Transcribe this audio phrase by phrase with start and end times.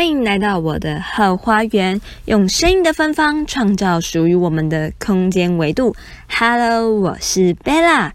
[0.00, 5.94] 欢迎来到我的后花园，用声音的芬芳创造属于我们的空间维度。
[6.26, 8.12] Hello，我是 Bella。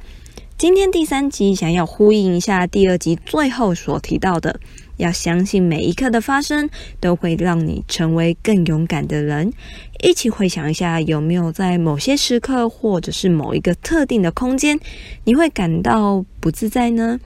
[0.58, 4.60] 今天第三集想要呼应一下第二集最后所提到的，
[4.98, 6.68] 要相信每一刻的发生
[7.00, 9.54] 都会让你成为更勇敢的人。
[10.02, 14.80] 一起回想一下，有没有在某些时刻，或者是某一个特定的空间，
[15.26, 17.20] 你会感到不自在呢？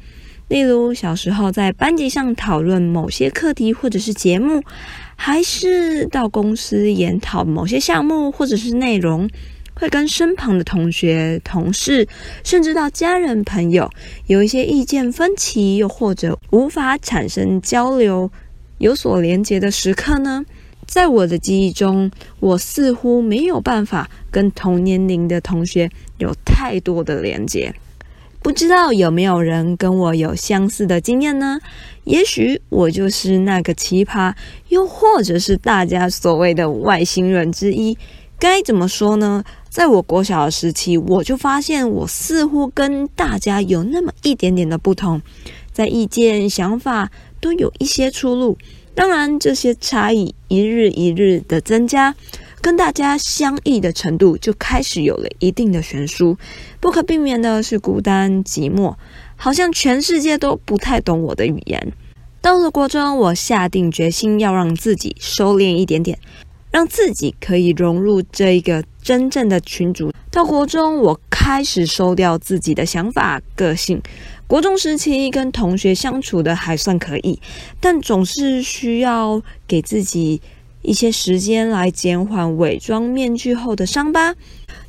[0.49, 4.63] 例如小时候在班级上讨论某些课题或者是节目，
[5.15, 9.29] 还是到公司研讨某些项目或者是内容，
[9.75, 12.07] 会跟身旁的同学、同事，
[12.43, 13.87] 甚至到家人朋友
[14.25, 18.31] 有一些意见分歧，又或者无法产生交流、
[18.79, 20.43] 有所连结的时刻呢？
[20.87, 22.09] 在我的记忆中，
[22.39, 25.87] 我似乎没有办法跟同年龄的同学
[26.17, 27.71] 有太多的连结。
[28.41, 31.59] 不知道有没有人跟我有相似的经验呢？
[32.05, 34.33] 也许我就是那个奇葩，
[34.69, 37.97] 又或者是大家所谓的外星人之一。
[38.39, 39.43] 该怎么说呢？
[39.69, 45.21] 在我国小的时期，我就发现我似乎跟大家有那么一点点的不同，
[45.73, 48.57] 在意见、想法都有一些出入。
[48.95, 52.15] 当然，这些差异一日一日的增加。
[52.61, 56.37] 跟大家相异的程度就开始有了一定的悬殊，
[56.81, 58.95] 不可避免的是孤单寂寞，
[59.37, 61.93] 好像全世界都不太懂我的语言。
[62.41, 66.19] 到了国中，我下定决心要让自己收敛一点点，
[66.69, 70.11] 让自己可以融入这一个真正的群组。
[70.29, 74.01] 到国中，我开始收掉自己的想法、个性。
[74.47, 77.39] 国中时期跟同学相处的还算可以，
[77.79, 80.41] 但总是需要给自己。
[80.81, 84.33] 一些时间来减缓伪装面具后的伤疤，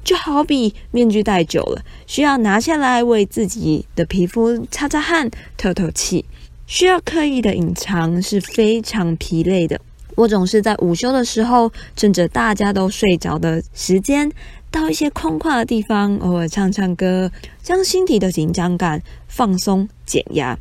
[0.05, 6.25] 就好比面具戴久了，需要拿下来为自己的皮肤擦擦汗、透透气。
[6.67, 9.81] 需要刻意的隐藏是非常疲累的。
[10.15, 14.31] 我总是在午休的时候，趁着大家都睡着的时间，
[14.71, 20.57] 到一些空旷的地方，偶尔唱唱歌，将心底的紧张感放松减压。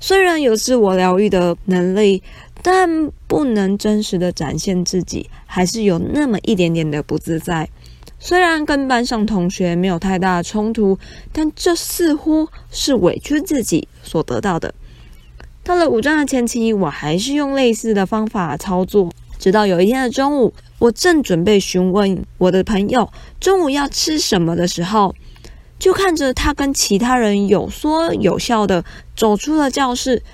[0.00, 2.22] 虽然有自我疗愈的能力。
[2.68, 7.68] 但不能真实的展现自己，还是有那么一点点的不自在。
[8.18, 10.98] 虽然跟班上同学没有太大的冲突，
[11.32, 14.74] 但这似乎是委屈自己所得到的。
[15.62, 19.12] 到了五专的前期，我还是用类似的方法操作。
[19.38, 25.14] 直到有一天的中午，我正准备询问我的朋友中午要吃什么的时候，
[25.78, 28.84] 就看着他跟其他人有说有笑的
[29.14, 30.24] 走出了教室。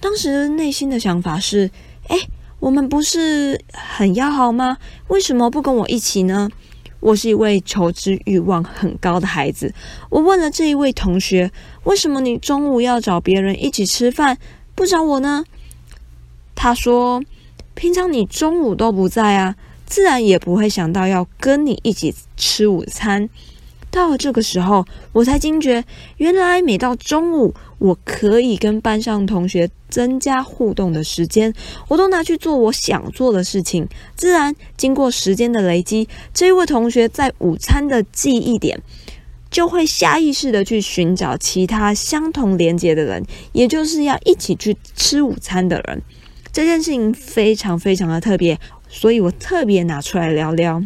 [0.00, 1.70] 当时内心的想法是：
[2.08, 2.16] 哎，
[2.58, 4.78] 我们不是很要好吗？
[5.08, 6.48] 为什么不跟我一起呢？
[7.00, 9.72] 我是一位求知欲望很高的孩子。
[10.08, 11.50] 我问了这一位同学：
[11.84, 14.38] 为什么你中午要找别人一起吃饭，
[14.74, 15.44] 不找我呢？
[16.54, 17.22] 他说：
[17.74, 19.56] 平常你中午都不在啊，
[19.86, 23.28] 自然也不会想到要跟你一起吃午餐。
[23.90, 25.84] 到了这个时候，我才惊觉，
[26.18, 31.52] 原来每到中午，我可以跟班上同学增加互动的时间，
[31.88, 33.88] 我都拿去做我想做的事情。
[34.14, 38.78] 自然，经过时间的累积，这位同学在午餐的记忆点，
[39.50, 46.02] 就会下意识的去寻找其他相同连接的人，也就是要一起去吃午餐的人。
[46.52, 50.82] 这件事情非常非常的特别，所以我特别拿出来聊聊。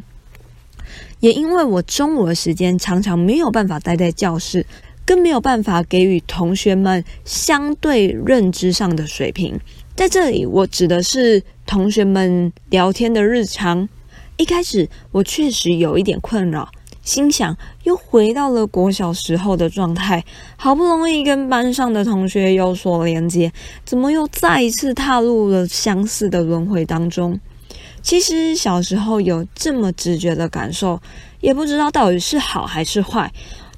[1.18, 4.64] 也因为我中午的时间常常没有办法待在教室，
[5.06, 9.58] 更没有办法给予同学们相对认知上的水平。
[9.94, 13.88] 在这里，我指的是同学们聊天的日常。
[14.36, 16.68] 一开始，我确实有一点困扰，
[17.02, 20.24] 心想又回到了国小时候的状态，
[20.56, 23.52] 好不容易跟班上的同学有所连接，
[23.84, 27.38] 怎么又再一次踏入了相似的轮回当中？
[28.02, 31.00] 其实小时候有这么直觉的感受，
[31.40, 33.32] 也不知道到底是好还是坏。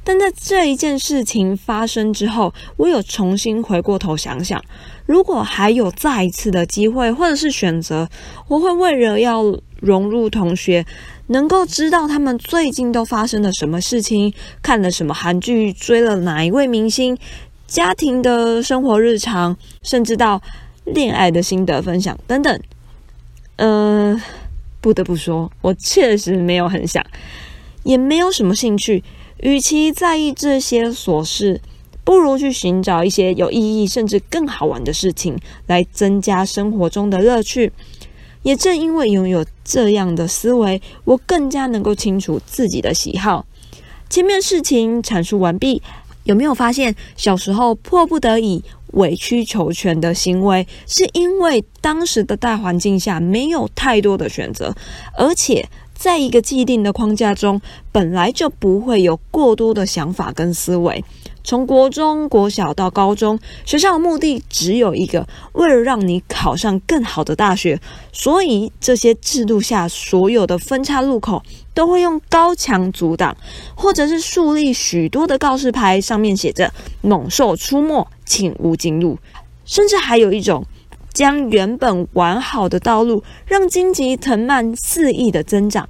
[0.09, 4.65] 但在这一件事情发生之后，我有重新回过头想想，
[5.05, 8.09] 如果还有再一次的机会或者是选择，
[8.47, 9.43] 我会为了要
[9.81, 10.87] 融入同学，
[11.27, 14.33] 能够知道他们最近都发生了什么事情，
[14.63, 17.19] 看了什么韩剧，追了哪一位明星，
[17.67, 20.41] 家庭的生活日常，甚至到
[20.85, 22.61] 恋爱的心得分享等等。
[23.57, 24.23] 嗯、
[24.81, 27.05] 不得不说，我确实没有很想，
[27.83, 29.03] 也没有什么兴趣。
[29.41, 31.61] 与其在意这些琐事，
[32.05, 35.37] 不如去寻找一些有意义甚至更好玩的事情，
[35.67, 37.73] 来增加生活中的乐趣。
[38.43, 43.45] 也正因为拥有这样的思维，我更加能够清楚自己的喜好。
[44.09, 45.83] 前面事情阐述完毕，
[46.25, 48.63] 有没有发现小时候迫不得已？
[48.93, 54.75] 委曲求全的行为，是因为当时的大环境下没有太多的选择，
[55.19, 57.61] 而且在一个既定的框架中，
[57.91, 61.05] 本来就不会有过多的想法跟思维。
[61.43, 67.81] 从国中、国小到高中，学校的目的只有一个，为了让你考上更好的大学。
[68.13, 73.37] 所以这些制度下所有的分叉路口，都会用高墙阻挡，
[73.77, 79.17] 或者是树立许多的告示牌，上面写着“猛兽出没，请勿进入”。
[79.65, 80.65] 甚至还有一种，
[81.17, 85.89] 将原本完好的道路，让荆棘藤蔓肆意的增长。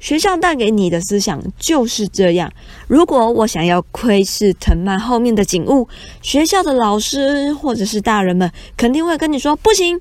[0.00, 2.52] 学校带给你的思想就是这样。
[2.88, 5.86] 如果我想要窥视藤蔓后面的景物，
[6.20, 10.00] 学校的老师或者是大人们肯定会跟你说不行，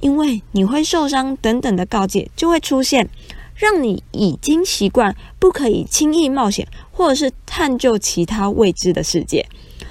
[0.00, 3.10] 因为你会受伤等等的告诫就会出现，
[3.56, 9.44] 让你已经习惯不可以轻易冒险，或者是探究其他未知的世界。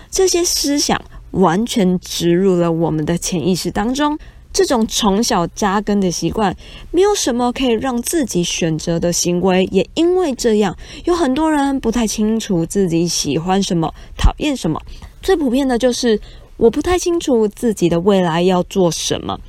[0.09, 0.99] 这些思想
[1.31, 4.17] 完全植入了我们的潜意识当中。
[4.53, 6.55] 这种从小扎根的习惯，
[6.89, 9.67] 没有什么可以让自己选择的行为。
[9.71, 10.75] 也因为这样，
[11.05, 14.81] 有很多人不太清楚自己喜欢什么，讨厌什么。
[15.21, 16.19] 最普遍的就是
[16.55, 19.39] 我不太清楚自己的未来要做什么，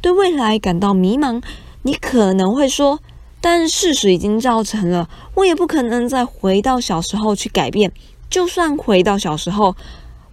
[0.00, 1.40] 对未来感到迷茫。
[1.82, 2.98] 你可能会说，
[3.40, 7.92] 但事实已经造成了，我也不可能再回到小时候去改变。
[8.28, 9.76] 就算回到小时候。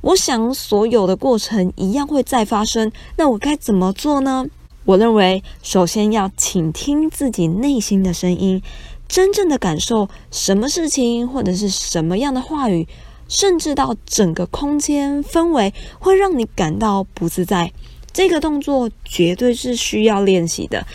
[0.04, 2.92] 我想，所有的过程一样会再发生。
[3.16, 4.46] 那我该怎么做呢？
[4.84, 8.62] 我认为，首先要倾听自己内心的声音，
[9.08, 12.86] 真正的感受什么事情或者是什么样的话语，
[13.30, 17.72] 甚至到整个空间氛围会让你感到不自在。
[18.12, 20.86] 这个动作绝对是需要练习的。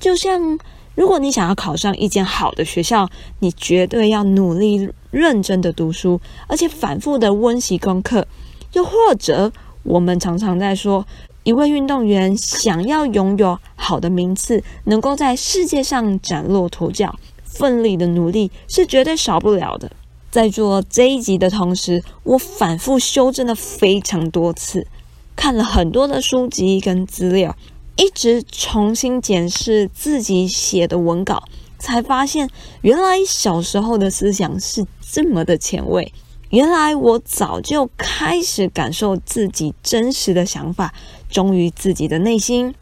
[0.00, 0.58] 就像，
[0.96, 3.08] 如果你想要考上一间好的学校，
[3.38, 8.26] 你绝对要努力认真的读书，而且反复的温习功课。
[8.76, 9.50] 又或者，
[9.84, 11.06] 我们常常在说，
[11.44, 19.90] 一位运动员想要拥有好的名次，能够在世界上崭露头角，奋力的努力是绝对少不了的。
[20.30, 24.86] 在做这一集的同时，我反复修正了非常多次，
[25.34, 27.56] 看了很多的书籍跟资料，
[27.96, 31.44] 一直重新检视自己写的文稿，
[31.78, 32.50] 才发现
[32.82, 36.12] 原来小时候的思想是这么的前卫。
[36.50, 40.94] 原来我早就开始感受自己真实的想法，
[41.28, 42.74] 忠于自己的内心。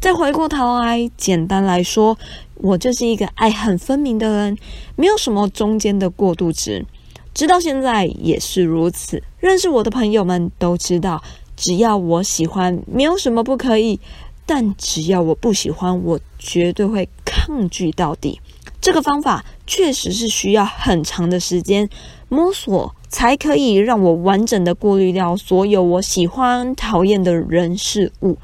[0.00, 2.18] 再回过头来，简单来说，
[2.56, 4.58] 我就是一个爱恨分明的人，
[4.96, 6.84] 没有什么中间的过渡值。
[7.32, 9.22] 直到现在也是如此。
[9.38, 11.22] 认识我的朋友们都知道，
[11.56, 14.00] 只要我喜欢，没有什么不可以；
[14.44, 18.40] 但只要我不喜欢，我绝对会抗拒到底。
[18.80, 21.88] 这个方法确实是需要很长的时间
[22.28, 28.36] 摸索，才可以让我完整的过滤掉所有我喜欢、讨厌的人事物。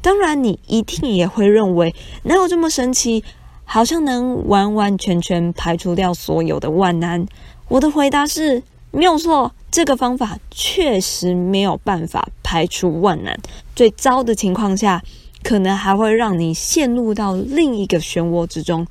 [0.00, 3.24] 当然，你一定也会认为，哪有这么神奇？
[3.64, 7.26] 好像能完完全全排除掉所有的万难。
[7.68, 13.36] 我的回答是，没有错，这个方法确实没有办法排除万难。
[13.74, 15.02] 最糟的情况下，
[15.42, 18.86] 可能还会让你陷入到另一个漩涡之中。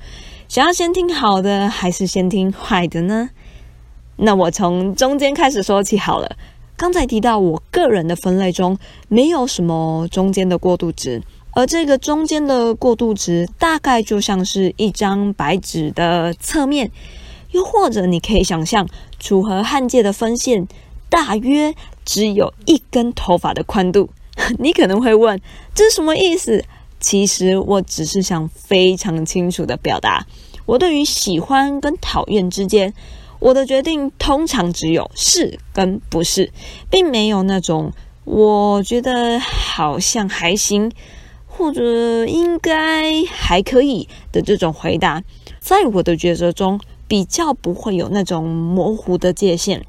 [0.46, 3.30] 想要先听好的，还是先听坏的呢？
[4.16, 6.36] 那我从中间开始说起好了。
[6.76, 8.78] 刚才提到，我个人的分类中
[9.08, 11.22] 没有什么中间的过渡值，
[11.52, 16.90] 而这个中间的过渡值大概就像是一张白纸的侧面，
[17.52, 18.86] 又或者你可以想象，
[19.18, 20.68] 楚河汉界的分线
[21.08, 24.10] 大约只有一根头发的宽度。
[24.58, 25.40] 你可能会问，
[25.74, 26.62] 这是什么意思？
[27.00, 30.26] 其实我只是想非常清楚地表达，
[30.66, 32.92] 我对于喜欢跟讨厌之间，
[33.46, 36.52] 我的决定通常只有是跟不是，
[36.90, 37.92] 并没有那种
[38.24, 40.90] 我觉得好像还行，
[41.46, 45.22] 或者应该还可以的这种回答。
[45.60, 49.84] 在我的抉择中，比较不会有那种模糊的界限，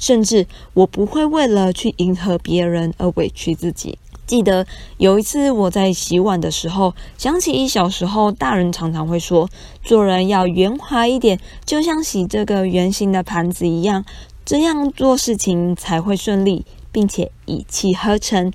[0.00, 4.00] 甚至我不会为了去迎合别人而委屈自己。
[4.26, 4.66] 记得
[4.98, 9.48] 有一次我在洗碗的时候，想起一小时候大人常常会说，
[9.84, 14.04] 做人要圆滑一点，就像洗这个圆形的盘子一样，
[14.44, 18.52] 这样做事情才会顺利，并且一气呵成，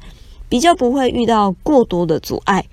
[0.50, 2.66] 比较不会遇到过多的阻碍。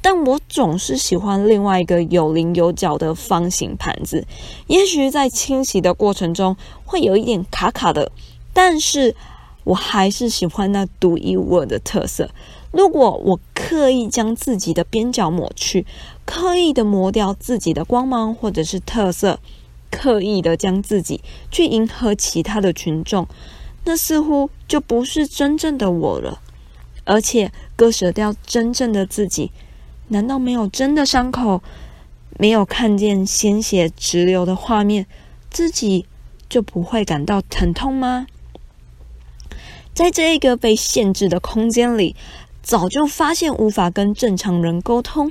[0.00, 4.26] 但我总是喜欢另外一个有棱有角的方形盘子，
[4.68, 8.10] 也许在清洗的过程中会有一点卡卡的，
[8.54, 9.14] 但是。
[9.68, 12.30] 我还是喜欢那独一无二的特色。
[12.70, 15.84] 如果我刻意将自己的边角抹去，
[16.24, 19.38] 刻意的磨掉自己的光芒或者是特色，
[19.90, 21.20] 刻意的将自己
[21.50, 23.28] 去迎合其他的群众，
[23.84, 26.40] 那似乎就不是真正的我了。
[27.04, 29.50] 而且割舍掉真正的自己，
[30.08, 31.62] 难道没有真的伤口，
[32.38, 35.06] 没有看见鲜血直流的画面，
[35.50, 36.06] 自己
[36.48, 38.26] 就不会感到疼痛吗？
[39.98, 42.14] 在这一个被限制的空间里，
[42.62, 45.28] 早就发现无法跟正常人沟通。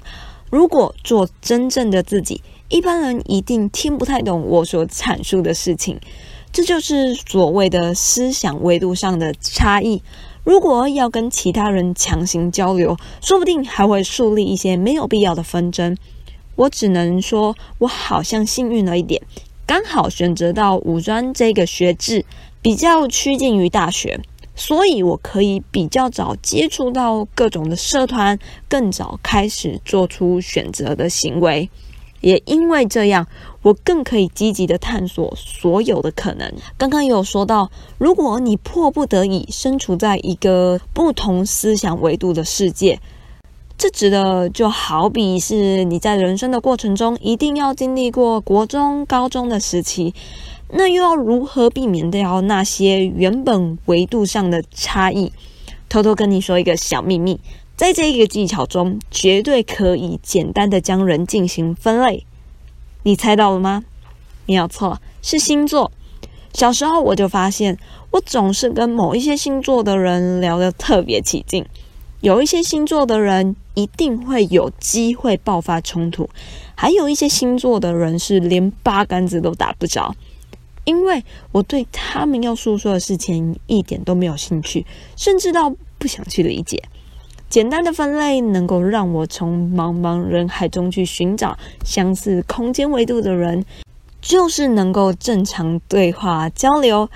[0.49, 5.97] 如果做真正的自己，一般人一定听不太懂我所阐述的事情。
[6.51, 10.01] 这就是所谓的思想维度上的差异。
[10.43, 15.95] 如果要跟其他人强行交流，说不定还会树立一些没有必要的纷争。
[16.57, 19.21] 我只能说，我好像幸运了一点，
[19.65, 22.25] 刚好选择到五专这个学制，
[22.61, 24.19] 比较趋近于大学，
[24.57, 28.37] 所以我可以比较早接触到各种的社团，
[28.67, 31.69] 更早开始做出选择的行为。
[32.19, 33.27] 也因为这样，
[33.61, 36.51] 我更可以积极地探索所有的可能。
[36.75, 42.99] 刚刚有说到，如果你迫不得已身处在一个不同思想维度的世界，
[43.77, 50.15] 这指的就好比是你在人生的过程中一定要经历过国中、高中的时期，
[50.69, 55.31] 那又要如何避免掉那些原本维度上的差异？
[55.87, 57.39] 偷偷跟你说一个小秘密。
[57.75, 62.25] 在这一个技巧中，绝对可以简单的将人进行分类。
[63.03, 63.85] 你猜到了吗？
[64.45, 65.91] 没有错，是星座。
[66.53, 67.77] 小时候我就发现，
[68.11, 71.63] 我总是跟某一些星座的人聊得特别起劲。
[72.21, 76.27] 有一些星座的人一定会有机会爆发冲突，
[76.73, 80.15] 还有一些星座的人是连八竿子都打不着。
[80.87, 84.85] 因为我对他们要诉说的事情一点都没有兴趣，
[85.17, 86.81] 甚至到不想去理解。
[87.49, 93.65] 简单的分类能够让我从茫茫人海中去寻找相似空间维度的人，
[94.21, 97.09] 就是能够正常对话交流。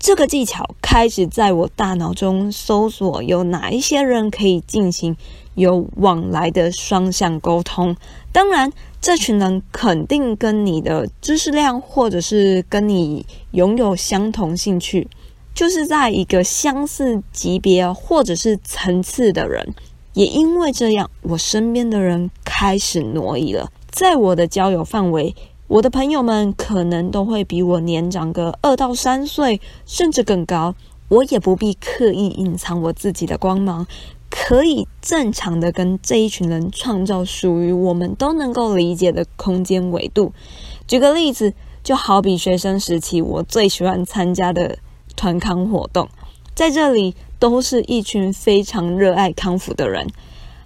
[0.00, 5.16] 这个技巧开始在我大脑中搜索有哪一些人可以进行
[5.54, 7.96] 有往来的双向沟通。
[8.32, 15.08] 当然，这群人肯定跟你的知识量，或者是跟你拥有相同兴趣。
[15.54, 19.72] 就是在一个相似级别或者是层次的人，
[20.14, 23.70] 也因为这样，我身边的人开始挪移了。
[23.90, 25.32] 在我的交友范围，
[25.68, 30.74] 我的朋友们可能都会比我年长个二到三岁，甚至更高。
[31.08, 33.86] 我也不必刻意隐藏我自己的光芒，
[34.34, 40.32] 可以正常的跟这一群人创造属于我们都能够理解的空间维度。
[40.86, 44.78] 举个例子，就好比学生时期，我最喜欢参加的。
[45.16, 46.08] 团康活动，
[46.56, 50.08] 在这里都是一群非常热爱康复的人，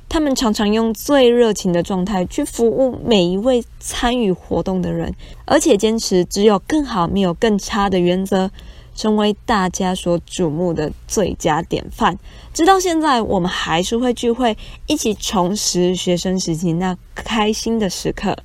[0.09, 8.51] 他们常常用最热情的状态去服务每一位参与活动的人，而且坚持只有更好，没有更差的原则，
[8.99, 12.19] 成为大家所瞩目的最佳典范。
[12.53, 18.37] 直到现在，我们还是会聚会，一起重拾学生时期那开心的时刻。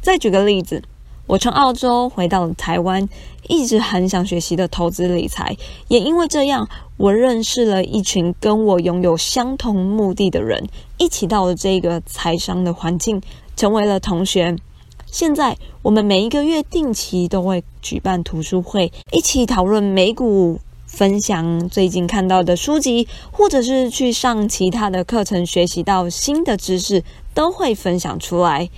[0.00, 0.80] 再举个例子。
[1.26, 3.08] 我从澳洲回到了台湾，
[3.48, 5.56] 一直很想学习的投资理财，
[5.88, 10.64] 也因为这样，我认识了一群跟我拥有相同目的的人，
[10.98, 13.20] 一起到了这个财商的环境，
[13.56, 14.56] 成为了同学。
[15.06, 28.68] 现在，我们每一个月定期都会举办图书会，一起讨论美股，分享最近看到的书籍，或者是去上其他的课程，学习到新的知识，都会分享出来。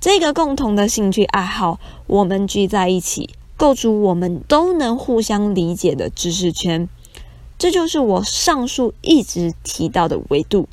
[0.00, 6.88] 这个共同的兴趣爱好，我们聚在一起，构筑我们都能互相理解的知识圈。
[7.58, 10.68] 这就是我上述一直提到的维度。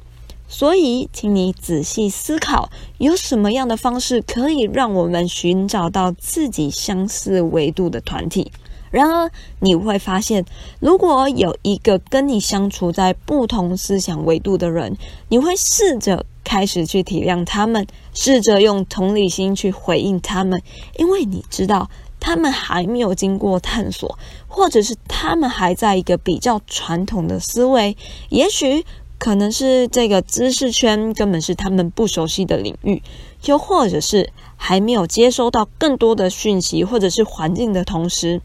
[0.51, 8.51] 所以，请你仔细思考，有什么样的方式可以让我们寻找到自己相似维度的团体？
[8.91, 9.31] 然而，
[9.61, 10.43] 你会发现，
[10.81, 14.97] 如果有一个跟你相处在不同思想维度的人，
[15.29, 16.25] 你会试着。
[16.43, 20.61] 开始去体谅他们，试着用同理心去回应他们，
[20.97, 21.89] 因为你知道
[22.19, 24.17] 他们还没有经过探索，
[24.47, 27.95] 或者是他们还在一个比较传统的思维，
[28.29, 28.83] 也许
[29.21, 33.03] 可能是这个知识圈根本是他们不熟悉的领域，
[33.45, 38.41] 又或者是还没有接收到更多的讯息或者是环境的同时，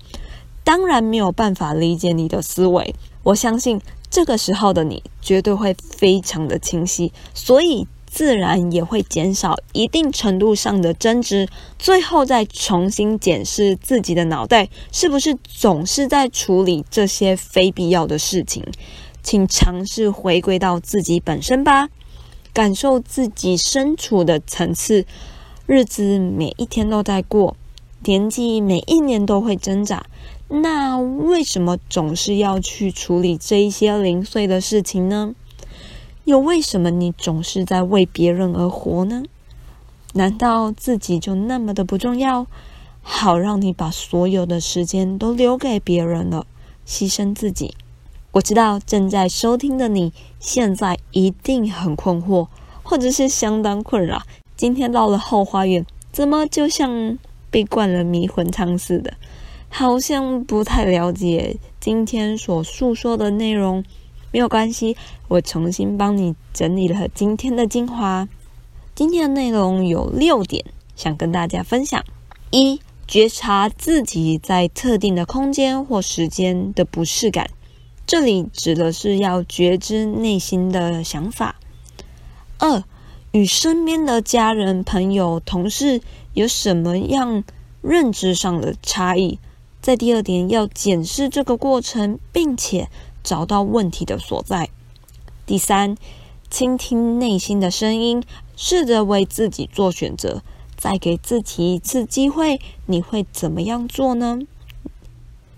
[0.64, 2.94] 当然没有办法理解你的思维。
[3.22, 3.80] 我相信。
[4.08, 18.64] 这个时候的你绝对会非常的清晰，所以自然也会减少一定程度上的争执，最后再重新检视自己的脑袋是不是总是在处理这些非必要的事情。
[19.26, 21.88] 请尝试回归到自己本身吧，
[22.52, 25.04] 感受自己身处的层次，
[25.66, 27.56] 日子每一天都在过，
[28.04, 30.06] 年纪每一年都会增长。
[30.46, 35.34] 那为什么总是要去处理这一些零碎的事情呢？
[36.22, 39.24] 又为什么你总是在为别人而活呢？
[40.12, 42.46] 难道自己就那么的不重要，
[43.02, 46.46] 好让你把所有的时间都留给别人了，
[46.86, 47.74] 牺牲自己？
[48.36, 52.48] 我知道正在收听的你现在一定很困惑，
[52.82, 54.20] 或者是相当困扰。
[54.54, 57.18] 今天到了后花园，怎么就像
[57.50, 59.14] 被灌了迷魂汤似的？
[59.70, 63.82] 好像不太了解今天所诉说的内容。
[64.30, 68.28] 没有关系，我重新帮你整理了今天的精华。
[68.94, 70.62] 今天的内容有六点，
[70.94, 72.04] 想跟大家分享：
[72.50, 77.48] 一、觉察自己在特定的空间或时间的不适感。
[78.06, 81.56] 这里指的是要觉知内心的想法。
[82.58, 82.84] 二，
[83.32, 86.00] 与身边的家人、朋友、同事
[86.32, 87.42] 有什么样
[87.82, 89.40] 认知上的差异？
[89.82, 92.88] 在第二点，要检视这个过程，并且
[93.24, 94.70] 找到问题的所在。
[95.44, 95.96] 第三，
[96.48, 98.22] 倾听内心的声音，
[98.56, 100.42] 试着为自己做选择，
[100.76, 104.38] 再给自己一次机会，你会怎么样做呢？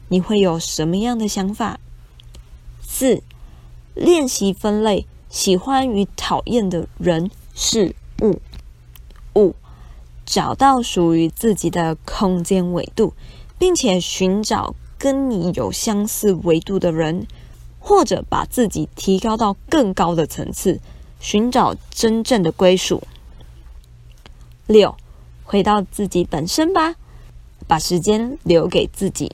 [0.08, 1.78] 你会有什么样的想法？
[2.90, 3.22] 四、
[3.94, 8.40] 练习分类喜欢与讨厌的人事物。
[9.34, 9.54] 五、
[10.24, 13.12] 找到属于自己的空间维度，
[13.58, 17.26] 并且寻找跟你有相似维度的人，
[17.78, 20.80] 或者把自己提高到更高的层次，
[21.20, 23.02] 寻找真正的归属。
[24.66, 24.96] 六、
[25.44, 26.96] 回到自己本身吧，
[27.68, 29.30] 把时间留给自己。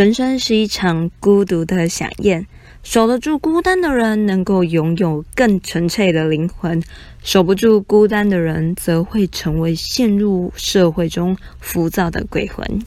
[0.00, 2.46] 人生是一场孤独的饗宴，
[2.82, 6.80] 守得住孤单的人，能够拥有更纯粹的灵魂；
[7.22, 12.82] 守不住孤单的人，则会成为陷入社会中浮躁的鬼魂。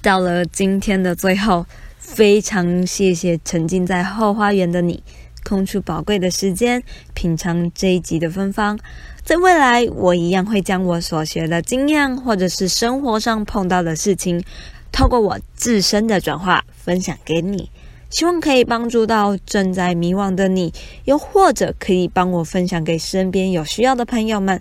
[0.00, 1.66] 到了今天的最后，
[1.98, 5.02] 非常谢谢沉浸在后花园的你，
[5.44, 8.78] 空出宝贵的时间品尝这一集的芬芳。
[9.22, 14.42] 在未来，我一样会将我所学的经验，或者是生活上碰到的事情，
[14.90, 17.70] 透过我自身的转化分享给你，
[18.10, 20.72] 希望可以帮助到正在迷惘的你，
[21.04, 24.58] 又或者可以帮我分享给身边有需要的朋友们。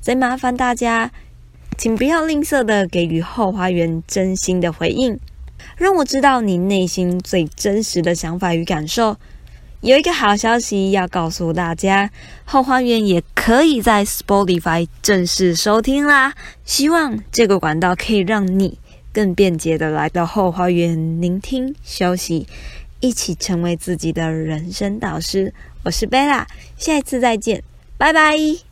[0.00, 1.10] 再麻烦大家，
[1.76, 5.18] 请不要吝啬的给予后花园真心的回应，
[5.76, 9.16] 让我知道你内心最真实的想法与感受。
[9.82, 12.10] 有一个好消息要告诉大家，
[12.44, 16.34] 后花园也可以在 Spotify 正式收听啦！
[16.66, 18.78] 希望这个管道可以让你。
[19.12, 22.46] 更便捷的来到后花园聆听休息，
[23.00, 25.52] 一起成为自己的人生导师。
[25.82, 26.46] 我是贝拉，
[26.76, 27.62] 下一次再见，
[27.96, 28.69] 拜拜。